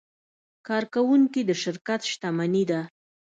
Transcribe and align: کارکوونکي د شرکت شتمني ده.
کارکوونکي 0.67 1.41
د 1.45 1.51
شرکت 1.63 2.01
شتمني 2.11 2.63
ده. 2.69 2.81